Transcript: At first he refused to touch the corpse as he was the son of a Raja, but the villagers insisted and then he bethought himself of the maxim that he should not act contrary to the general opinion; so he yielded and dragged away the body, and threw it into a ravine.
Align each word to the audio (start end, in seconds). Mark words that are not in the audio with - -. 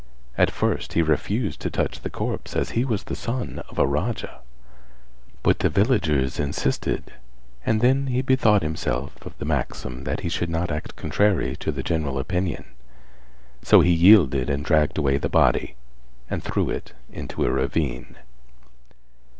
At 0.35 0.49
first 0.49 0.93
he 0.93 1.03
refused 1.03 1.59
to 1.59 1.69
touch 1.69 1.99
the 2.01 2.09
corpse 2.09 2.55
as 2.55 2.71
he 2.71 2.83
was 2.83 3.03
the 3.03 3.15
son 3.15 3.61
of 3.69 3.77
a 3.77 3.85
Raja, 3.85 4.39
but 5.43 5.59
the 5.59 5.69
villagers 5.69 6.39
insisted 6.39 7.13
and 7.67 7.81
then 7.81 8.07
he 8.07 8.23
bethought 8.23 8.63
himself 8.63 9.23
of 9.23 9.37
the 9.37 9.45
maxim 9.45 10.03
that 10.05 10.21
he 10.21 10.27
should 10.29 10.49
not 10.49 10.71
act 10.71 10.95
contrary 10.95 11.55
to 11.57 11.71
the 11.71 11.83
general 11.83 12.17
opinion; 12.17 12.65
so 13.61 13.81
he 13.81 13.91
yielded 13.91 14.49
and 14.49 14.65
dragged 14.65 14.97
away 14.97 15.19
the 15.19 15.29
body, 15.29 15.75
and 16.31 16.43
threw 16.43 16.71
it 16.71 16.93
into 17.11 17.45
a 17.45 17.51
ravine. 17.51 18.17